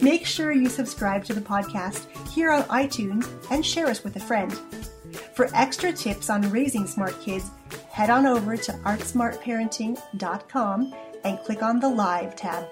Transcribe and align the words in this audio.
Make 0.00 0.26
sure 0.26 0.52
you 0.52 0.68
subscribe 0.68 1.24
to 1.24 1.32
the 1.32 1.40
podcast 1.40 2.04
here 2.30 2.50
on 2.50 2.64
iTunes 2.64 3.26
and 3.50 3.64
share 3.64 3.86
us 3.86 4.04
with 4.04 4.16
a 4.16 4.20
friend. 4.20 4.52
For 5.34 5.48
extra 5.54 5.90
tips 5.92 6.28
on 6.28 6.50
raising 6.50 6.86
smart 6.86 7.18
kids, 7.20 7.50
head 7.90 8.10
on 8.10 8.26
over 8.26 8.58
to 8.58 8.72
artsmartparenting.com 8.72 10.94
and 11.24 11.38
click 11.40 11.62
on 11.62 11.80
the 11.80 11.88
Live 11.88 12.36
tab. 12.36 12.66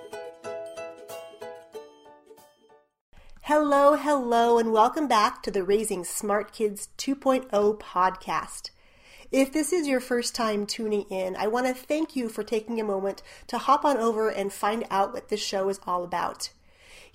Hello, 3.42 3.96
hello, 3.96 4.58
and 4.58 4.72
welcome 4.72 5.08
back 5.08 5.42
to 5.42 5.50
the 5.50 5.64
Raising 5.64 6.04
Smart 6.04 6.52
Kids 6.52 6.88
2.0 6.98 7.78
podcast. 7.78 8.68
If 9.32 9.50
this 9.52 9.72
is 9.72 9.88
your 9.88 10.00
first 10.00 10.34
time 10.34 10.66
tuning 10.66 11.06
in, 11.10 11.36
I 11.36 11.46
want 11.46 11.66
to 11.66 11.74
thank 11.74 12.14
you 12.14 12.28
for 12.28 12.42
taking 12.42 12.80
a 12.80 12.84
moment 12.84 13.22
to 13.48 13.58
hop 13.58 13.84
on 13.84 13.96
over 13.96 14.28
and 14.28 14.52
find 14.52 14.84
out 14.90 15.12
what 15.12 15.28
this 15.28 15.42
show 15.42 15.68
is 15.68 15.80
all 15.86 16.04
about. 16.04 16.50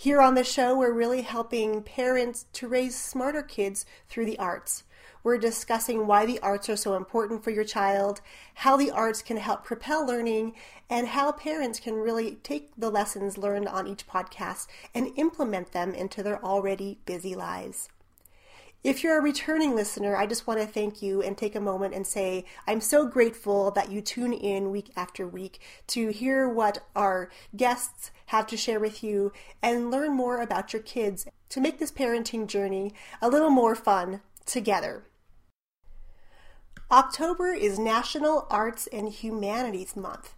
Here 0.01 0.21
on 0.21 0.35
the 0.35 0.45
show, 0.45 0.77
we're 0.77 0.93
really 0.93 1.23
helping 1.23 1.83
parents 1.83 2.45
to 2.53 2.69
raise 2.69 2.97
smarter 2.97 3.41
kids 3.41 3.85
through 4.07 4.27
the 4.27 4.39
arts. 4.39 4.85
We're 5.23 5.37
discussing 5.37 6.07
why 6.07 6.25
the 6.25 6.39
arts 6.39 6.69
are 6.69 6.77
so 6.77 6.95
important 6.95 7.43
for 7.43 7.49
your 7.49 7.65
child, 7.65 8.21
how 8.53 8.77
the 8.77 8.91
arts 8.91 9.21
can 9.21 9.35
help 9.35 9.65
propel 9.65 10.07
learning, 10.07 10.55
and 10.89 11.09
how 11.09 11.33
parents 11.33 11.81
can 11.81 11.95
really 11.95 12.35
take 12.35 12.71
the 12.77 12.89
lessons 12.89 13.37
learned 13.37 13.67
on 13.67 13.87
each 13.87 14.07
podcast 14.07 14.67
and 14.95 15.11
implement 15.17 15.73
them 15.73 15.93
into 15.93 16.23
their 16.23 16.41
already 16.45 16.99
busy 17.05 17.35
lives. 17.35 17.89
If 18.81 19.03
you're 19.03 19.19
a 19.19 19.21
returning 19.21 19.75
listener, 19.75 20.15
I 20.15 20.25
just 20.25 20.47
want 20.47 20.61
to 20.61 20.65
thank 20.65 21.01
you 21.01 21.21
and 21.21 21.37
take 21.37 21.53
a 21.53 21.59
moment 21.59 21.93
and 21.93 22.07
say 22.07 22.45
I'm 22.65 22.79
so 22.79 23.05
grateful 23.05 23.71
that 23.71 23.91
you 23.91 23.99
tune 23.99 24.31
in 24.31 24.71
week 24.71 24.91
after 24.95 25.27
week 25.27 25.59
to 25.87 26.09
hear 26.09 26.47
what 26.47 26.85
our 26.95 27.29
guests 27.57 28.11
have 28.27 28.47
to 28.47 28.55
share 28.55 28.79
with 28.79 29.03
you 29.03 29.33
and 29.61 29.91
learn 29.91 30.13
more 30.13 30.41
about 30.41 30.71
your 30.71 30.81
kids 30.81 31.27
to 31.49 31.59
make 31.59 31.77
this 31.77 31.91
parenting 31.91 32.47
journey 32.47 32.93
a 33.21 33.27
little 33.27 33.49
more 33.49 33.75
fun 33.75 34.21
together. 34.45 35.03
October 36.89 37.51
is 37.51 37.77
National 37.77 38.47
Arts 38.49 38.87
and 38.87 39.09
Humanities 39.09 39.97
Month. 39.97 40.35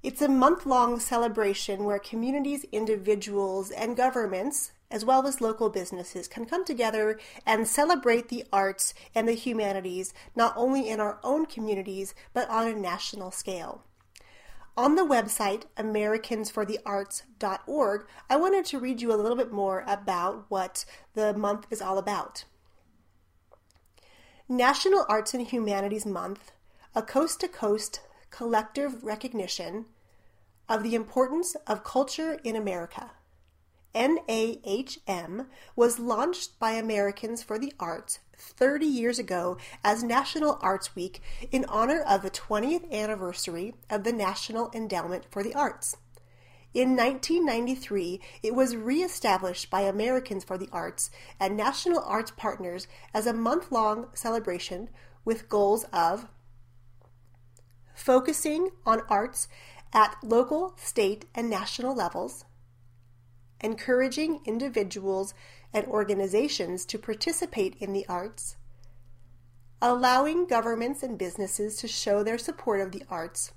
It's 0.00 0.22
a 0.22 0.28
month 0.28 0.64
long 0.64 1.00
celebration 1.00 1.82
where 1.82 1.98
communities, 1.98 2.64
individuals, 2.70 3.72
and 3.72 3.96
governments 3.96 4.70
as 4.90 5.04
well 5.04 5.26
as 5.26 5.40
local 5.40 5.70
businesses, 5.70 6.28
can 6.28 6.46
come 6.46 6.64
together 6.64 7.18
and 7.46 7.66
celebrate 7.66 8.28
the 8.28 8.44
arts 8.52 8.94
and 9.14 9.28
the 9.28 9.32
humanities, 9.32 10.14
not 10.34 10.52
only 10.56 10.88
in 10.88 11.00
our 11.00 11.18
own 11.22 11.46
communities, 11.46 12.14
but 12.32 12.48
on 12.48 12.66
a 12.66 12.74
national 12.74 13.30
scale. 13.30 13.84
On 14.76 14.96
the 14.96 15.06
website, 15.06 15.66
AmericansForTheArts.org, 15.76 18.06
I 18.28 18.36
wanted 18.36 18.64
to 18.64 18.80
read 18.80 19.00
you 19.00 19.12
a 19.12 19.20
little 19.20 19.36
bit 19.36 19.52
more 19.52 19.84
about 19.86 20.46
what 20.48 20.84
the 21.14 21.32
month 21.32 21.68
is 21.70 21.80
all 21.80 21.96
about. 21.96 22.44
National 24.48 25.06
Arts 25.08 25.32
and 25.32 25.46
Humanities 25.46 26.04
Month, 26.04 26.50
a 26.94 27.02
coast 27.02 27.40
to 27.40 27.48
coast 27.48 28.00
collective 28.30 29.04
recognition 29.04 29.86
of 30.68 30.82
the 30.82 30.96
importance 30.96 31.54
of 31.66 31.84
culture 31.84 32.40
in 32.42 32.56
America. 32.56 33.12
NAHM 33.94 35.46
was 35.76 35.98
launched 35.98 36.58
by 36.58 36.72
Americans 36.72 37.42
for 37.42 37.58
the 37.58 37.72
Arts 37.78 38.18
30 38.36 38.86
years 38.86 39.18
ago 39.18 39.56
as 39.84 40.02
National 40.02 40.58
Arts 40.60 40.96
Week 40.96 41.20
in 41.52 41.64
honor 41.66 42.00
of 42.00 42.22
the 42.22 42.30
20th 42.30 42.90
anniversary 42.90 43.74
of 43.88 44.04
the 44.04 44.12
National 44.12 44.70
Endowment 44.74 45.26
for 45.30 45.42
the 45.42 45.54
Arts. 45.54 45.96
In 46.74 46.96
1993, 46.96 48.20
it 48.42 48.52
was 48.52 48.74
reestablished 48.74 49.70
by 49.70 49.82
Americans 49.82 50.42
for 50.42 50.58
the 50.58 50.68
Arts 50.72 51.08
and 51.38 51.56
National 51.56 52.02
Arts 52.02 52.32
Partners 52.36 52.88
as 53.14 53.28
a 53.28 53.32
month 53.32 53.70
long 53.70 54.08
celebration 54.12 54.90
with 55.24 55.48
goals 55.48 55.84
of 55.92 56.26
focusing 57.94 58.70
on 58.84 59.02
arts 59.08 59.46
at 59.92 60.16
local, 60.24 60.74
state, 60.76 61.26
and 61.32 61.48
national 61.48 61.94
levels 61.94 62.44
encouraging 63.64 64.40
individuals 64.44 65.32
and 65.72 65.86
organizations 65.86 66.84
to 66.84 66.98
participate 66.98 67.74
in 67.80 67.94
the 67.94 68.06
arts, 68.08 68.56
allowing 69.80 70.46
governments 70.46 71.02
and 71.02 71.18
businesses 71.18 71.76
to 71.76 71.88
show 71.88 72.22
their 72.22 72.36
support 72.36 72.78
of 72.80 72.92
the 72.92 73.02
arts, 73.08 73.52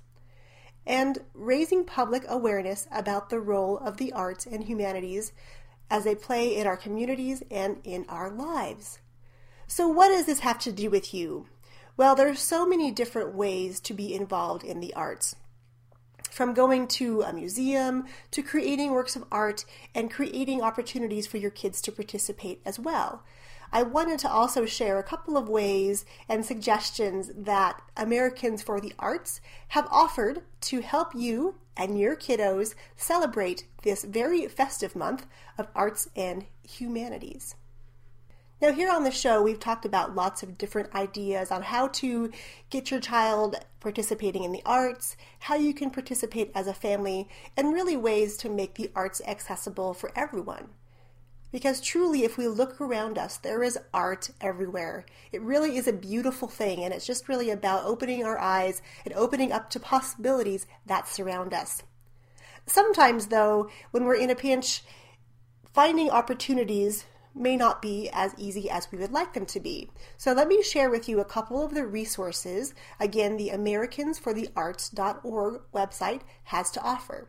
and 0.86 1.18
raising 1.34 1.84
public 1.84 2.24
awareness 2.26 2.88
about 2.90 3.28
the 3.28 3.38
role 3.38 3.76
of 3.78 3.98
the 3.98 4.10
arts 4.14 4.46
and 4.46 4.64
humanities 4.64 5.32
as 5.90 6.04
they 6.04 6.14
play 6.14 6.56
in 6.56 6.66
our 6.66 6.76
communities 6.76 7.42
and 7.50 7.76
in 7.84 8.06
our 8.08 8.30
lives. 8.30 9.00
So, 9.66 9.86
what 9.86 10.08
does 10.08 10.24
this 10.24 10.40
have 10.40 10.58
to 10.60 10.72
do 10.72 10.88
with 10.88 11.12
you? 11.12 11.48
Well, 11.98 12.14
there 12.14 12.30
are 12.30 12.34
so 12.34 12.64
many 12.66 12.90
different 12.90 13.34
ways 13.34 13.78
to 13.80 13.92
be 13.92 14.14
involved 14.14 14.64
in 14.64 14.80
the 14.80 14.94
arts 14.94 15.36
from 16.30 16.54
going 16.54 16.86
to 16.88 17.22
a 17.22 17.32
museum 17.32 18.06
to 18.30 18.42
creating 18.42 18.92
works 18.92 19.16
of 19.16 19.24
art 19.30 19.64
and 19.94 20.10
creating 20.10 20.62
opportunities 20.62 21.26
for 21.26 21.38
your 21.38 21.50
kids 21.50 21.80
to 21.82 21.92
participate 21.92 22.60
as 22.64 22.78
well. 22.78 23.22
I 23.70 23.82
wanted 23.82 24.18
to 24.20 24.30
also 24.30 24.64
share 24.64 24.98
a 24.98 25.02
couple 25.02 25.36
of 25.36 25.48
ways 25.48 26.06
and 26.28 26.44
suggestions 26.44 27.30
that 27.36 27.82
Americans 27.96 28.62
for 28.62 28.80
the 28.80 28.94
Arts 28.98 29.40
have 29.68 29.86
offered 29.90 30.42
to 30.62 30.80
help 30.80 31.14
you 31.14 31.56
and 31.76 31.98
your 31.98 32.16
kiddos 32.16 32.74
celebrate 32.96 33.66
this 33.82 34.04
very 34.04 34.46
festive 34.48 34.96
month 34.96 35.26
of 35.56 35.68
arts 35.74 36.08
and 36.16 36.46
humanities. 36.62 37.54
Now, 38.60 38.72
here 38.72 38.90
on 38.90 39.04
the 39.04 39.12
show, 39.12 39.40
we've 39.40 39.60
talked 39.60 39.84
about 39.84 40.16
lots 40.16 40.42
of 40.42 40.58
different 40.58 40.92
ideas 40.92 41.52
on 41.52 41.62
how 41.62 41.86
to 41.88 42.32
get 42.70 42.90
your 42.90 42.98
child 42.98 43.54
participating 43.78 44.42
in 44.42 44.50
the 44.50 44.64
arts, 44.66 45.16
how 45.38 45.54
you 45.54 45.72
can 45.72 45.90
participate 45.90 46.50
as 46.56 46.66
a 46.66 46.74
family, 46.74 47.28
and 47.56 47.72
really 47.72 47.96
ways 47.96 48.36
to 48.38 48.48
make 48.48 48.74
the 48.74 48.90
arts 48.96 49.22
accessible 49.24 49.94
for 49.94 50.10
everyone. 50.16 50.70
Because 51.52 51.80
truly, 51.80 52.24
if 52.24 52.36
we 52.36 52.48
look 52.48 52.80
around 52.80 53.16
us, 53.16 53.36
there 53.36 53.62
is 53.62 53.78
art 53.94 54.30
everywhere. 54.40 55.06
It 55.30 55.40
really 55.40 55.76
is 55.76 55.86
a 55.86 55.92
beautiful 55.92 56.48
thing, 56.48 56.82
and 56.82 56.92
it's 56.92 57.06
just 57.06 57.28
really 57.28 57.50
about 57.50 57.84
opening 57.84 58.24
our 58.24 58.38
eyes 58.38 58.82
and 59.04 59.14
opening 59.14 59.52
up 59.52 59.70
to 59.70 59.80
possibilities 59.80 60.66
that 60.84 61.06
surround 61.06 61.54
us. 61.54 61.84
Sometimes, 62.66 63.28
though, 63.28 63.70
when 63.92 64.04
we're 64.04 64.16
in 64.16 64.30
a 64.30 64.34
pinch, 64.34 64.82
finding 65.72 66.10
opportunities 66.10 67.04
may 67.34 67.56
not 67.56 67.82
be 67.82 68.08
as 68.12 68.34
easy 68.36 68.70
as 68.70 68.90
we 68.90 68.98
would 68.98 69.12
like 69.12 69.34
them 69.34 69.46
to 69.46 69.60
be. 69.60 69.90
So 70.16 70.32
let 70.32 70.48
me 70.48 70.60
share 70.62 70.90
with 70.90 71.08
you 71.08 71.20
a 71.20 71.24
couple 71.24 71.62
of 71.62 71.74
the 71.74 71.86
resources, 71.86 72.74
again, 72.98 73.36
the 73.36 73.50
AmericansForTheArts.org 73.50 75.60
website 75.72 76.22
has 76.44 76.70
to 76.72 76.82
offer. 76.82 77.28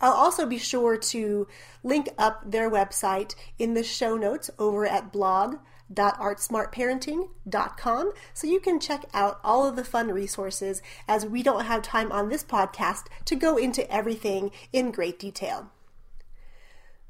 I'll 0.00 0.12
also 0.12 0.46
be 0.46 0.58
sure 0.58 0.96
to 0.96 1.46
link 1.82 2.08
up 2.16 2.50
their 2.50 2.70
website 2.70 3.34
in 3.58 3.74
the 3.74 3.84
show 3.84 4.16
notes 4.16 4.48
over 4.58 4.86
at 4.86 5.12
blog.artsmartparenting.com 5.12 8.12
so 8.32 8.46
you 8.46 8.60
can 8.60 8.80
check 8.80 9.04
out 9.12 9.40
all 9.44 9.68
of 9.68 9.76
the 9.76 9.84
fun 9.84 10.08
resources 10.08 10.80
as 11.06 11.26
we 11.26 11.42
don't 11.42 11.66
have 11.66 11.82
time 11.82 12.10
on 12.12 12.30
this 12.30 12.44
podcast 12.44 13.08
to 13.26 13.36
go 13.36 13.58
into 13.58 13.92
everything 13.92 14.50
in 14.72 14.90
great 14.90 15.18
detail. 15.18 15.70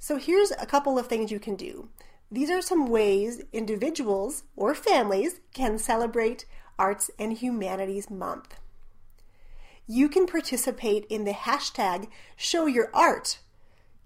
So 0.03 0.17
here's 0.17 0.51
a 0.53 0.65
couple 0.65 0.99
of 0.99 1.09
things 1.09 1.31
you 1.31 1.39
can 1.39 1.57
do. 1.57 1.91
These 2.31 2.49
are 2.49 2.63
some 2.63 2.87
ways 2.87 3.43
individuals 3.53 4.45
or 4.57 4.75
families 4.75 5.41
can 5.53 5.79
celebrate 5.79 6.47
Arts 6.79 7.11
and 7.19 7.35
Humanities 7.35 8.09
Month. 8.09 8.55
You 9.87 10.09
can 10.09 10.27
participate 10.27 11.05
in 11.11 11.25
the 11.25 11.33
hashtag 11.35 12.09
Show 12.35 12.65
Your 12.65 12.89
Art 12.95 13.41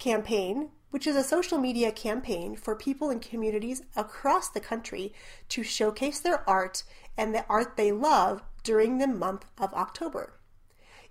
campaign, 0.00 0.70
which 0.90 1.06
is 1.06 1.14
a 1.14 1.22
social 1.22 1.58
media 1.58 1.92
campaign 1.92 2.56
for 2.56 2.74
people 2.74 3.08
in 3.08 3.20
communities 3.20 3.82
across 3.94 4.48
the 4.48 4.60
country 4.60 5.14
to 5.50 5.62
showcase 5.62 6.18
their 6.18 6.48
art 6.50 6.82
and 7.16 7.32
the 7.32 7.46
art 7.48 7.76
they 7.76 7.92
love 7.92 8.42
during 8.64 8.98
the 8.98 9.06
month 9.06 9.44
of 9.58 9.72
October. 9.72 10.40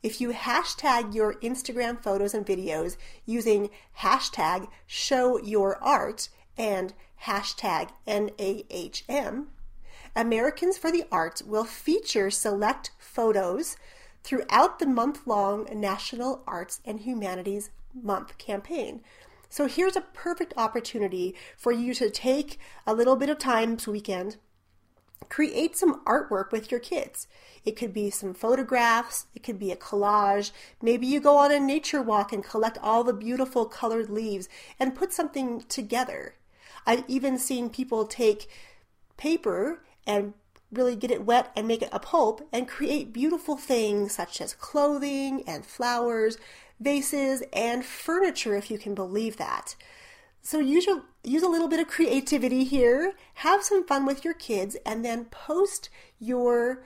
If 0.03 0.19
you 0.19 0.33
hashtag 0.33 1.15
your 1.15 1.35
Instagram 1.35 2.03
photos 2.03 2.33
and 2.33 2.45
videos 2.45 2.97
using 3.25 3.69
hashtag 3.99 4.67
show 4.85 5.39
your 5.39 5.81
art 5.81 6.27
and 6.57 6.93
hashtag 7.23 7.89
NAHM, 8.05 9.45
Americans 10.13 10.77
for 10.77 10.91
the 10.91 11.05
Arts 11.09 11.41
will 11.41 11.63
feature 11.63 12.29
select 12.29 12.91
photos 12.99 13.77
throughout 14.23 14.79
the 14.79 14.85
month 14.85 15.25
long 15.25 15.67
National 15.73 16.43
Arts 16.45 16.81
and 16.83 16.99
Humanities 16.99 17.71
Month 17.93 18.37
campaign. 18.37 19.01
So 19.47 19.67
here's 19.67 19.95
a 19.95 20.01
perfect 20.01 20.53
opportunity 20.57 21.33
for 21.55 21.71
you 21.71 21.93
to 21.93 22.09
take 22.09 22.59
a 22.85 22.93
little 22.93 23.15
bit 23.15 23.29
of 23.29 23.37
time 23.37 23.77
this 23.77 23.87
weekend, 23.87 24.35
create 25.29 25.75
some 25.75 26.03
artwork 26.05 26.51
with 26.51 26.71
your 26.71 26.79
kids. 26.79 27.27
It 27.65 27.75
could 27.75 27.93
be 27.93 28.09
some 28.09 28.33
photographs, 28.33 29.27
it 29.35 29.43
could 29.43 29.59
be 29.59 29.71
a 29.71 29.75
collage. 29.75 30.51
Maybe 30.81 31.07
you 31.07 31.19
go 31.19 31.37
on 31.37 31.51
a 31.51 31.59
nature 31.59 32.01
walk 32.01 32.33
and 32.33 32.43
collect 32.43 32.77
all 32.81 33.03
the 33.03 33.13
beautiful 33.13 33.65
colored 33.65 34.09
leaves 34.09 34.49
and 34.79 34.95
put 34.95 35.13
something 35.13 35.61
together. 35.69 36.35
I've 36.85 37.03
even 37.07 37.37
seen 37.37 37.69
people 37.69 38.05
take 38.05 38.49
paper 39.17 39.83
and 40.05 40.33
really 40.71 40.95
get 40.95 41.11
it 41.11 41.25
wet 41.25 41.51
and 41.55 41.67
make 41.67 41.81
it 41.81 41.89
a 41.91 41.99
pulp 41.99 42.47
and 42.51 42.67
create 42.67 43.13
beautiful 43.13 43.55
things 43.55 44.13
such 44.13 44.41
as 44.41 44.53
clothing 44.53 45.43
and 45.47 45.65
flowers, 45.65 46.37
vases, 46.79 47.43
and 47.53 47.85
furniture, 47.85 48.55
if 48.55 48.71
you 48.71 48.77
can 48.77 48.95
believe 48.95 49.37
that. 49.37 49.75
So 50.45 50.59
use, 50.59 50.85
use 51.23 51.41
a 51.41 51.47
little 51.47 51.69
bit 51.69 51.79
of 51.79 51.87
creativity 51.87 52.65
here, 52.65 53.13
have 53.35 53.63
some 53.63 53.87
fun 53.87 54.05
with 54.05 54.25
your 54.25 54.33
kids, 54.33 54.75
and 54.85 55.03
then 55.03 55.25
post 55.25 55.89
your 56.19 56.83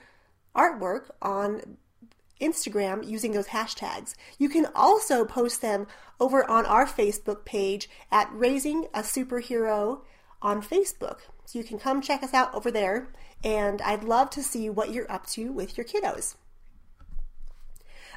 artwork 0.54 1.10
on 1.20 1.76
Instagram 2.40 3.04
using 3.06 3.32
those 3.32 3.48
hashtags. 3.48 4.14
You 4.38 4.48
can 4.48 4.66
also 4.76 5.24
post 5.24 5.60
them 5.60 5.88
over 6.20 6.48
on 6.48 6.66
our 6.66 6.86
Facebook 6.86 7.44
page 7.44 7.90
at 8.12 8.30
Raising 8.32 8.86
a 8.94 9.00
Superhero 9.00 10.02
on 10.40 10.62
Facebook. 10.62 11.18
So 11.44 11.58
you 11.58 11.64
can 11.64 11.80
come 11.80 12.00
check 12.00 12.22
us 12.22 12.34
out 12.34 12.54
over 12.54 12.70
there, 12.70 13.08
and 13.42 13.82
I'd 13.82 14.04
love 14.04 14.30
to 14.30 14.42
see 14.42 14.70
what 14.70 14.92
you're 14.92 15.10
up 15.10 15.26
to 15.30 15.50
with 15.50 15.76
your 15.76 15.84
kiddos. 15.84 16.36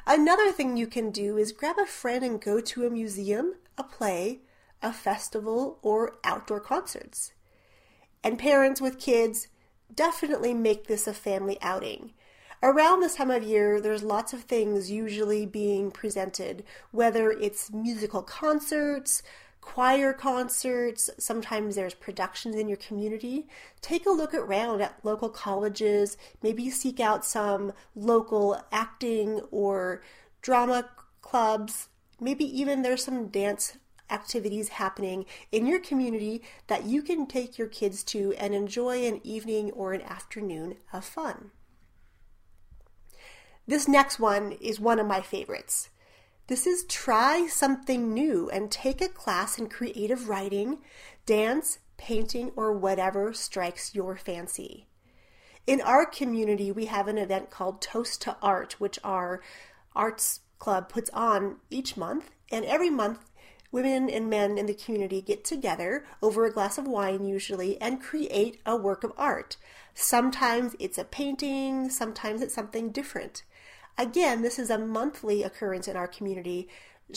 Another 0.06 0.52
thing 0.52 0.76
you 0.76 0.86
can 0.86 1.10
do 1.10 1.36
is 1.36 1.50
grab 1.50 1.78
a 1.78 1.86
friend 1.86 2.24
and 2.24 2.40
go 2.40 2.60
to 2.60 2.86
a 2.86 2.90
museum, 2.90 3.54
a 3.76 3.82
play, 3.82 4.40
a 4.82 4.92
festival, 4.92 5.78
or 5.82 6.16
outdoor 6.24 6.60
concerts. 6.60 7.32
And 8.24 8.38
parents 8.38 8.80
with 8.80 8.98
kids, 8.98 9.48
definitely 9.94 10.54
make 10.54 10.86
this 10.86 11.06
a 11.06 11.14
family 11.14 11.58
outing. 11.60 12.12
Around 12.62 13.00
this 13.00 13.16
time 13.16 13.30
of 13.30 13.42
year, 13.42 13.80
there's 13.80 14.04
lots 14.04 14.32
of 14.32 14.42
things 14.42 14.90
usually 14.90 15.46
being 15.46 15.90
presented, 15.90 16.62
whether 16.92 17.30
it's 17.30 17.72
musical 17.72 18.22
concerts, 18.22 19.22
choir 19.60 20.12
concerts, 20.12 21.08
sometimes 21.18 21.74
there's 21.74 21.94
productions 21.94 22.54
in 22.54 22.68
your 22.68 22.76
community. 22.76 23.48
Take 23.80 24.06
a 24.06 24.10
look 24.10 24.34
around 24.34 24.82
at 24.82 24.98
local 25.02 25.28
colleges, 25.28 26.16
maybe 26.42 26.68
seek 26.68 27.00
out 27.00 27.24
some 27.24 27.72
local 27.96 28.62
acting 28.70 29.40
or 29.50 30.02
drama 30.42 30.88
clubs. 31.20 31.88
Maybe 32.20 32.44
even 32.44 32.82
there's 32.82 33.04
some 33.04 33.28
dance 33.28 33.76
activities 34.12 34.68
happening 34.68 35.24
in 35.50 35.66
your 35.66 35.80
community 35.80 36.42
that 36.66 36.84
you 36.84 37.02
can 37.02 37.26
take 37.26 37.58
your 37.58 37.68
kids 37.68 38.04
to 38.04 38.34
and 38.34 38.54
enjoy 38.54 39.06
an 39.06 39.20
evening 39.24 39.70
or 39.72 39.92
an 39.92 40.02
afternoon 40.02 40.76
of 40.92 41.04
fun. 41.04 41.50
This 43.66 43.88
next 43.88 44.18
one 44.18 44.52
is 44.52 44.80
one 44.80 44.98
of 44.98 45.06
my 45.06 45.20
favorites. 45.20 45.88
This 46.48 46.66
is 46.66 46.84
try 46.84 47.46
something 47.46 48.12
new 48.12 48.50
and 48.50 48.70
take 48.70 49.00
a 49.00 49.08
class 49.08 49.58
in 49.58 49.68
creative 49.68 50.28
writing, 50.28 50.78
dance, 51.24 51.78
painting, 51.96 52.50
or 52.56 52.72
whatever 52.72 53.32
strikes 53.32 53.94
your 53.94 54.16
fancy. 54.16 54.88
In 55.66 55.80
our 55.80 56.04
community, 56.04 56.72
we 56.72 56.86
have 56.86 57.06
an 57.06 57.18
event 57.18 57.50
called 57.50 57.80
Toast 57.80 58.20
to 58.22 58.36
Art, 58.42 58.80
which 58.80 58.98
our 59.04 59.40
arts 59.94 60.40
club 60.58 60.88
puts 60.88 61.10
on 61.10 61.58
each 61.70 61.96
month. 61.96 62.30
And 62.50 62.64
every 62.64 62.90
month, 62.90 63.30
women 63.72 64.08
and 64.10 64.28
men 64.30 64.58
in 64.58 64.66
the 64.66 64.74
community 64.74 65.22
get 65.22 65.44
together 65.44 66.04
over 66.22 66.44
a 66.44 66.52
glass 66.52 66.78
of 66.78 66.86
wine, 66.86 67.24
usually, 67.24 67.80
and 67.80 68.02
create 68.02 68.60
a 68.64 68.76
work 68.76 69.02
of 69.02 69.12
art. 69.16 69.56
Sometimes 69.94 70.76
it's 70.78 70.98
a 70.98 71.04
painting, 71.04 71.90
sometimes 71.90 72.42
it's 72.42 72.54
something 72.54 72.90
different. 72.90 73.42
Again, 73.98 74.42
this 74.42 74.58
is 74.58 74.70
a 74.70 74.78
monthly 74.78 75.42
occurrence 75.42 75.88
in 75.88 75.96
our 75.96 76.08
community, 76.08 76.68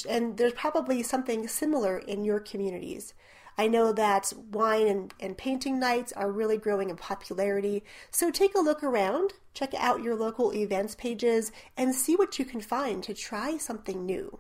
and 0.10 0.38
there's 0.38 0.54
probably 0.54 1.04
something 1.04 1.48
similar 1.48 2.00
in 2.00 2.24
your 2.24 2.40
communities. 2.40 3.14
I 3.58 3.68
know 3.68 3.94
that 3.94 4.34
wine 4.52 4.88
and, 4.88 5.14
and 5.20 5.38
painting 5.38 5.80
nights 5.80 6.12
are 6.14 6.32
really 6.32 6.58
growing 6.58 6.90
in 6.90 6.98
popularity, 6.98 7.84
so 8.12 8.30
take 8.30 8.56
a 8.56 8.62
look 8.62 8.84
around, 8.84 9.34
check 9.54 9.74
out 9.78 10.04
your 10.04 10.16
local 10.16 10.54
events 10.54 10.96
pages, 10.96 11.54
and 11.78 11.96
see 11.96 12.16
what 12.16 12.38
you 12.38 12.44
can 12.44 12.60
find 12.60 13.02
to 13.04 13.14
try 13.14 13.58
something 13.58 14.06
new. 14.06 14.40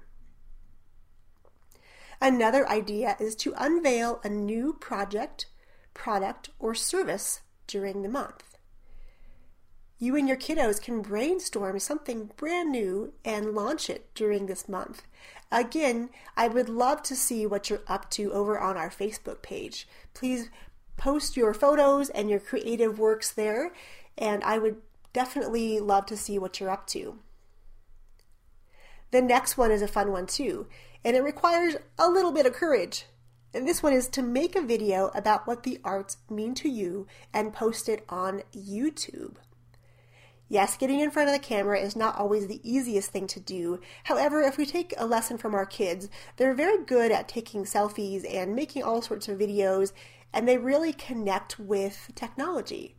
Another 2.21 2.67
idea 2.69 3.15
is 3.19 3.35
to 3.37 3.53
unveil 3.57 4.19
a 4.23 4.29
new 4.29 4.73
project, 4.73 5.47
product, 5.93 6.49
or 6.59 6.73
service 6.73 7.41
during 7.67 8.01
the 8.01 8.09
month 8.09 8.55
you 9.97 10.15
and 10.15 10.27
your 10.27 10.37
kiddos 10.37 10.81
can 10.81 11.01
brainstorm 11.01 11.79
something 11.79 12.31
brand 12.35 12.71
new 12.71 13.13
and 13.23 13.53
launch 13.53 13.89
it 13.89 14.13
during 14.13 14.45
this 14.45 14.67
month. 14.67 15.03
Again, 15.51 16.09
I 16.35 16.47
would 16.47 16.67
love 16.67 17.01
to 17.03 17.15
see 17.15 17.45
what 17.45 17.69
you're 17.69 17.81
up 17.87 18.09
to 18.11 18.33
over 18.33 18.59
on 18.59 18.75
our 18.75 18.89
Facebook 18.89 19.41
page. 19.41 19.87
Please 20.13 20.49
post 20.97 21.37
your 21.37 21.53
photos 21.53 22.09
and 22.09 22.29
your 22.29 22.39
creative 22.39 22.99
works 22.99 23.31
there, 23.31 23.71
and 24.17 24.43
I 24.43 24.57
would 24.57 24.77
definitely 25.13 25.79
love 25.79 26.05
to 26.07 26.17
see 26.17 26.37
what 26.37 26.59
you're 26.59 26.69
up 26.69 26.87
to. 26.87 27.19
The 29.11 29.21
next 29.21 29.57
one 29.57 29.71
is 29.71 29.81
a 29.81 29.87
fun 29.87 30.11
one 30.11 30.25
too, 30.25 30.67
and 31.05 31.15
it 31.15 31.21
requires 31.21 31.75
a 31.99 32.09
little 32.09 32.31
bit 32.31 32.47
of 32.47 32.53
courage. 32.53 33.05
And 33.53 33.65
this 33.65 33.81
one 33.83 33.93
is 33.93 34.07
to 34.09 34.21
make 34.23 34.55
a 34.55 34.61
video 34.61 35.11
about 35.13 35.47
what 35.47 35.63
the 35.63 35.79
arts 35.83 36.17
mean 36.29 36.55
to 36.55 36.67
you 36.67 37.07
and 37.31 37.53
post 37.53 37.87
it 37.87 38.03
on 38.09 38.41
YouTube. 38.53 39.35
Yes, 40.49 40.77
getting 40.77 40.99
in 40.99 41.11
front 41.11 41.29
of 41.29 41.33
the 41.33 41.39
camera 41.39 41.79
is 41.79 41.95
not 41.95 42.17
always 42.17 42.47
the 42.47 42.59
easiest 42.69 43.11
thing 43.11 43.27
to 43.27 43.39
do. 43.39 43.79
However, 44.03 44.41
if 44.41 44.57
we 44.57 44.65
take 44.65 44.93
a 44.97 45.05
lesson 45.05 45.37
from 45.37 45.55
our 45.55 45.65
kids, 45.65 46.09
they're 46.37 46.53
very 46.53 46.83
good 46.83 47.11
at 47.11 47.27
taking 47.27 47.63
selfies 47.63 48.25
and 48.31 48.55
making 48.55 48.83
all 48.83 49.01
sorts 49.01 49.27
of 49.27 49.39
videos, 49.39 49.93
and 50.33 50.47
they 50.47 50.57
really 50.57 50.91
connect 50.91 51.59
with 51.59 52.11
technology. 52.13 52.95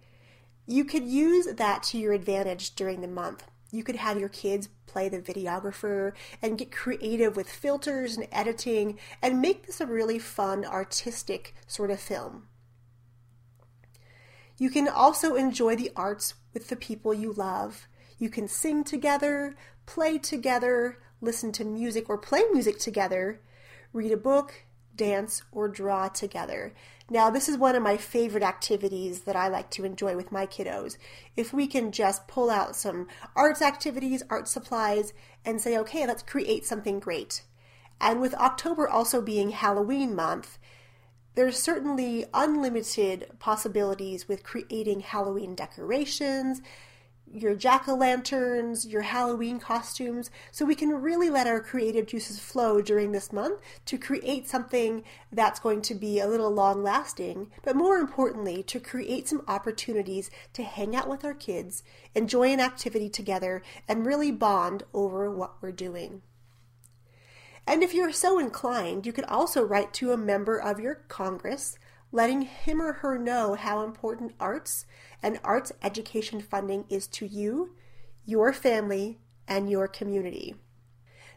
You 0.66 0.84
could 0.84 1.04
use 1.04 1.46
that 1.54 1.82
to 1.84 1.98
your 1.98 2.12
advantage 2.12 2.74
during 2.74 3.00
the 3.00 3.08
month. 3.08 3.44
You 3.70 3.82
could 3.82 3.96
have 3.96 4.18
your 4.18 4.28
kids 4.28 4.68
play 4.86 5.08
the 5.08 5.18
videographer 5.18 6.12
and 6.40 6.58
get 6.58 6.72
creative 6.72 7.36
with 7.36 7.50
filters 7.50 8.16
and 8.16 8.28
editing 8.32 8.98
and 9.20 9.42
make 9.42 9.66
this 9.66 9.80
a 9.80 9.86
really 9.86 10.18
fun, 10.18 10.64
artistic 10.64 11.54
sort 11.66 11.90
of 11.90 12.00
film. 12.00 12.48
You 14.58 14.70
can 14.70 14.88
also 14.88 15.34
enjoy 15.34 15.76
the 15.76 15.90
arts 15.94 16.34
with 16.54 16.68
the 16.68 16.76
people 16.76 17.12
you 17.12 17.32
love. 17.32 17.88
You 18.18 18.30
can 18.30 18.48
sing 18.48 18.84
together, 18.84 19.54
play 19.84 20.16
together, 20.16 20.98
listen 21.20 21.52
to 21.52 21.64
music 21.64 22.08
or 22.08 22.16
play 22.16 22.42
music 22.52 22.78
together, 22.78 23.40
read 23.92 24.12
a 24.12 24.16
book, 24.16 24.65
dance, 24.96 25.42
or 25.52 25.68
draw 25.68 26.08
together. 26.08 26.72
Now, 27.08 27.30
this 27.30 27.48
is 27.48 27.56
one 27.56 27.76
of 27.76 27.82
my 27.82 27.96
favorite 27.96 28.42
activities 28.42 29.22
that 29.22 29.36
I 29.36 29.46
like 29.48 29.70
to 29.70 29.84
enjoy 29.84 30.16
with 30.16 30.32
my 30.32 30.46
kiddos. 30.46 30.96
If 31.36 31.52
we 31.52 31.66
can 31.66 31.92
just 31.92 32.26
pull 32.26 32.50
out 32.50 32.74
some 32.74 33.06
arts 33.36 33.62
activities, 33.62 34.24
art 34.28 34.48
supplies, 34.48 35.12
and 35.44 35.60
say, 35.60 35.78
okay, 35.78 36.06
let's 36.06 36.22
create 36.22 36.66
something 36.66 36.98
great. 36.98 37.42
And 38.00 38.20
with 38.20 38.34
October 38.34 38.88
also 38.88 39.22
being 39.22 39.50
Halloween 39.50 40.16
month, 40.16 40.58
there's 41.36 41.62
certainly 41.62 42.24
unlimited 42.34 43.30
possibilities 43.38 44.26
with 44.26 44.42
creating 44.42 45.00
Halloween 45.00 45.54
decorations, 45.54 46.60
your 47.32 47.54
jack 47.54 47.88
o' 47.88 47.94
lanterns, 47.94 48.86
your 48.86 49.02
Halloween 49.02 49.58
costumes, 49.58 50.30
so 50.50 50.64
we 50.64 50.74
can 50.74 50.90
really 50.90 51.28
let 51.28 51.46
our 51.46 51.60
creative 51.60 52.06
juices 52.06 52.38
flow 52.38 52.80
during 52.80 53.12
this 53.12 53.32
month 53.32 53.60
to 53.86 53.98
create 53.98 54.48
something 54.48 55.02
that's 55.32 55.60
going 55.60 55.82
to 55.82 55.94
be 55.94 56.18
a 56.18 56.28
little 56.28 56.50
long 56.50 56.82
lasting, 56.82 57.50
but 57.62 57.76
more 57.76 57.98
importantly, 57.98 58.62
to 58.62 58.80
create 58.80 59.28
some 59.28 59.42
opportunities 59.48 60.30
to 60.52 60.62
hang 60.62 60.94
out 60.94 61.08
with 61.08 61.24
our 61.24 61.34
kids, 61.34 61.82
enjoy 62.14 62.52
an 62.52 62.60
activity 62.60 63.08
together, 63.08 63.62
and 63.88 64.06
really 64.06 64.32
bond 64.32 64.84
over 64.94 65.30
what 65.30 65.54
we're 65.60 65.72
doing. 65.72 66.22
And 67.66 67.82
if 67.82 67.92
you're 67.92 68.12
so 68.12 68.38
inclined, 68.38 69.06
you 69.06 69.12
could 69.12 69.24
also 69.24 69.62
write 69.62 69.92
to 69.94 70.12
a 70.12 70.16
member 70.16 70.56
of 70.56 70.78
your 70.78 70.94
Congress, 71.08 71.78
letting 72.12 72.42
him 72.42 72.80
or 72.80 72.94
her 72.94 73.18
know 73.18 73.54
how 73.54 73.82
important 73.82 74.32
arts 74.38 74.86
and 75.22 75.40
arts 75.42 75.72
education 75.82 76.40
funding 76.40 76.84
is 76.88 77.06
to 77.08 77.26
you, 77.26 77.74
your 78.24 78.52
family, 78.52 79.18
and 79.48 79.70
your 79.70 79.88
community. 79.88 80.54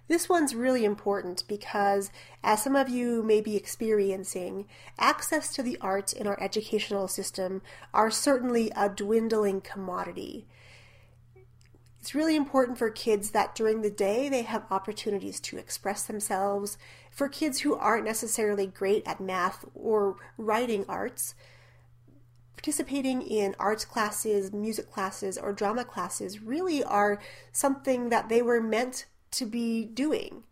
This 0.07 0.27
one's 0.27 0.55
really 0.55 0.85
important 0.85 1.43
because, 1.47 2.09
as 2.43 2.63
some 2.63 2.75
of 2.75 2.89
you 2.89 3.21
may 3.21 3.41
be 3.41 3.55
experiencing, 3.55 4.65
access 4.97 5.53
to 5.53 5.61
the 5.61 5.77
arts 5.81 6.13
in 6.13 6.25
our 6.25 6.41
educational 6.41 7.07
system 7.07 7.61
are 7.93 8.09
certainly 8.09 8.71
a 8.75 8.89
dwindling 8.89 9.61
commodity. 9.61 10.47
It's 12.01 12.15
really 12.15 12.36
important 12.36 12.77
for 12.77 12.89
kids 12.89 13.32
that 13.32 13.56
during 13.56 13.82
the 13.82 13.89
day 13.89 14.29
they 14.29 14.44
have 14.44 14.65
opportunities 14.72 15.39
to 15.41 15.58
express 15.58 16.03
themselves. 16.03 16.77
For 17.12 17.27
kids 17.27 17.60
who 17.60 17.75
aren't 17.75 18.06
necessarily 18.06 18.68
great 18.68 19.03
at 19.06 19.20
math 19.20 19.65
or 19.75 20.15
writing 20.38 20.86
arts, 20.88 21.36
participating 22.56 23.22
in 23.22 23.56
arts 23.60 23.84
classes, 23.84 24.53
music 24.53 24.91
classes, 24.91 25.38
or 25.38 25.51
drama 25.51 25.84
classes 25.84 26.41
really 26.41 26.84
are 26.84 27.20
something 27.51 28.10
that 28.10 28.29
they 28.29 28.41
were 28.41 28.62
meant 28.62 29.06
to 29.32 29.46
be 29.46 29.84
doing. 29.84 30.44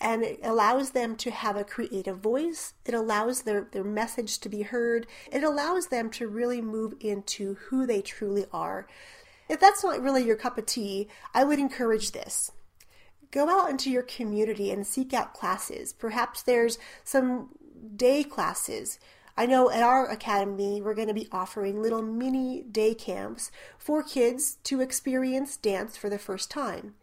And 0.00 0.24
it 0.24 0.40
allows 0.42 0.90
them 0.90 1.14
to 1.16 1.30
have 1.30 1.56
a 1.56 1.64
creative 1.64 2.18
voice. 2.18 2.74
It 2.84 2.94
allows 2.94 3.42
their, 3.42 3.68
their 3.70 3.84
message 3.84 4.38
to 4.40 4.48
be 4.48 4.62
heard. 4.62 5.06
It 5.32 5.44
allows 5.44 5.86
them 5.86 6.10
to 6.10 6.26
really 6.26 6.60
move 6.60 6.94
into 7.00 7.54
who 7.54 7.86
they 7.86 8.02
truly 8.02 8.46
are. 8.52 8.88
If 9.48 9.60
that's 9.60 9.84
not 9.84 10.00
really 10.00 10.24
your 10.24 10.36
cup 10.36 10.58
of 10.58 10.66
tea, 10.66 11.08
I 11.34 11.44
would 11.44 11.58
encourage 11.58 12.12
this. 12.12 12.50
Go 13.30 13.48
out 13.48 13.70
into 13.70 13.90
your 13.90 14.02
community 14.02 14.70
and 14.70 14.86
seek 14.86 15.12
out 15.12 15.34
classes. 15.34 15.92
Perhaps 15.92 16.42
there's 16.42 16.78
some 17.02 17.50
day 17.96 18.24
classes. 18.24 18.98
I 19.36 19.46
know 19.46 19.70
at 19.70 19.82
our 19.82 20.08
academy, 20.08 20.80
we're 20.80 20.94
going 20.94 21.08
to 21.08 21.14
be 21.14 21.28
offering 21.32 21.82
little 21.82 22.02
mini 22.02 22.62
day 22.62 22.94
camps 22.94 23.50
for 23.76 24.02
kids 24.02 24.58
to 24.64 24.80
experience 24.80 25.56
dance 25.56 25.96
for 25.96 26.08
the 26.08 26.18
first 26.18 26.50
time. 26.50 26.94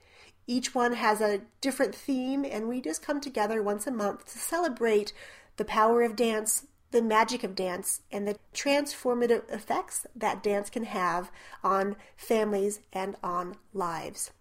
Each 0.48 0.74
one 0.74 0.94
has 0.94 1.22
a 1.22 1.42
different 1.60 1.94
theme, 1.94 2.46
and 2.46 2.68
we 2.68 2.82
just 2.82 3.02
come 3.06 3.22
together 3.22 3.62
once 3.62 3.86
a 3.86 3.92
month 3.92 4.32
to 4.32 4.40
celebrate 4.40 5.14
the 5.58 5.66
power 5.66 6.02
of 6.02 6.16
dance, 6.16 6.66
the 6.92 7.02
magic 7.02 7.44
of 7.44 7.56
dance, 7.56 8.02
and 8.12 8.28
the 8.28 8.38
transformative 8.54 9.50
effects 9.52 10.06
that 10.16 10.44
dance 10.44 10.70
can 10.70 10.84
have 10.84 11.32
on 11.64 11.96
families 12.16 12.82
and 12.94 13.16
on 13.24 13.56
lives. 13.74 14.32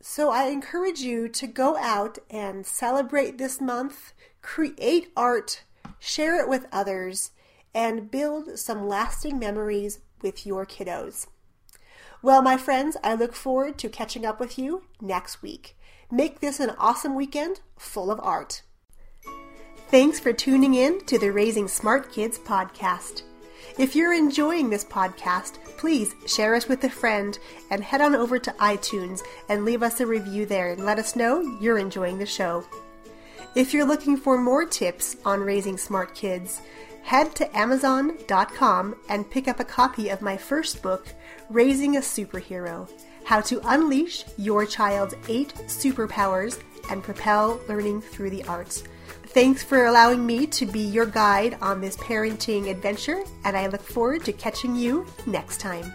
So 0.00 0.30
I 0.30 0.44
encourage 0.44 1.00
you 1.00 1.28
to 1.28 1.46
go 1.46 1.76
out 1.76 2.18
and 2.30 2.64
celebrate 2.64 3.36
this 3.36 3.60
month, 3.60 4.12
create 4.42 5.10
art, 5.16 5.64
share 5.98 6.40
it 6.40 6.48
with 6.48 6.66
others, 6.70 7.32
and 7.74 8.10
build 8.10 8.58
some 8.58 8.86
lasting 8.86 9.38
memories 9.38 10.00
with 10.22 10.46
your 10.46 10.64
kiddos. 10.64 11.26
Well, 12.22 12.42
my 12.42 12.56
friends, 12.56 12.96
I 13.02 13.14
look 13.14 13.34
forward 13.34 13.78
to 13.78 13.88
catching 13.88 14.26
up 14.26 14.40
with 14.40 14.58
you 14.58 14.84
next 15.00 15.42
week. 15.42 15.76
Make 16.10 16.40
this 16.40 16.58
an 16.58 16.70
awesome 16.78 17.14
weekend 17.14 17.60
full 17.76 18.10
of 18.10 18.20
art. 18.22 18.62
Thanks 19.90 20.20
for 20.20 20.34
tuning 20.34 20.74
in 20.74 21.02
to 21.06 21.18
the 21.18 21.32
Raising 21.32 21.66
Smart 21.66 22.12
Kids 22.12 22.38
podcast. 22.38 23.22
If 23.78 23.96
you're 23.96 24.12
enjoying 24.12 24.68
this 24.68 24.84
podcast, 24.84 25.54
please 25.78 26.14
share 26.26 26.54
us 26.54 26.68
with 26.68 26.84
a 26.84 26.90
friend 26.90 27.38
and 27.70 27.82
head 27.82 28.02
on 28.02 28.14
over 28.14 28.38
to 28.38 28.50
iTunes 28.60 29.22
and 29.48 29.64
leave 29.64 29.82
us 29.82 30.00
a 30.00 30.06
review 30.06 30.44
there 30.44 30.72
and 30.72 30.84
let 30.84 30.98
us 30.98 31.16
know 31.16 31.40
you're 31.58 31.78
enjoying 31.78 32.18
the 32.18 32.26
show. 32.26 32.66
If 33.54 33.72
you're 33.72 33.86
looking 33.86 34.18
for 34.18 34.36
more 34.36 34.66
tips 34.66 35.16
on 35.24 35.40
raising 35.40 35.78
smart 35.78 36.14
kids, 36.14 36.60
head 37.00 37.34
to 37.36 37.56
Amazon.com 37.56 38.94
and 39.08 39.30
pick 39.30 39.48
up 39.48 39.58
a 39.58 39.64
copy 39.64 40.10
of 40.10 40.20
my 40.20 40.36
first 40.36 40.82
book, 40.82 41.14
Raising 41.48 41.96
a 41.96 42.00
Superhero 42.00 42.90
How 43.24 43.40
to 43.40 43.58
Unleash 43.64 44.26
Your 44.36 44.66
Child's 44.66 45.14
Eight 45.28 45.54
Superpowers 45.66 46.60
and 46.90 47.02
Propel 47.02 47.58
Learning 47.70 48.02
Through 48.02 48.28
the 48.28 48.44
Arts. 48.44 48.84
Thanks 49.32 49.62
for 49.62 49.84
allowing 49.84 50.24
me 50.24 50.46
to 50.46 50.64
be 50.64 50.80
your 50.80 51.04
guide 51.06 51.58
on 51.60 51.80
this 51.80 51.96
parenting 51.98 52.70
adventure, 52.70 53.22
and 53.44 53.56
I 53.56 53.66
look 53.66 53.82
forward 53.82 54.24
to 54.24 54.32
catching 54.32 54.74
you 54.74 55.06
next 55.26 55.60
time. 55.60 55.92